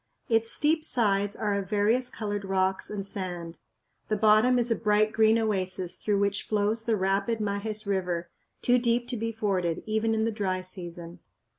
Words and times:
Its 0.29 0.49
steep 0.49 0.83
sides 0.83 1.35
are 1.35 1.53
of 1.53 1.69
various 1.69 2.09
colored 2.09 2.43
rocks 2.43 2.89
and 2.89 3.05
sand. 3.05 3.59
The 4.07 4.15
bottom 4.17 4.57
is 4.57 4.71
a 4.71 4.75
bright 4.75 5.13
green 5.13 5.37
oasis 5.37 5.95
through 5.95 6.17
which 6.17 6.47
flows 6.47 6.85
the 6.85 6.95
rapid 6.95 7.37
Majes 7.37 7.85
River, 7.85 8.27
too 8.63 8.79
deep 8.79 9.07
to 9.09 9.15
be 9.15 9.31
forded 9.31 9.83
even 9.85 10.15
in 10.15 10.25
the 10.25 10.31
dry 10.31 10.61
season. 10.61 11.19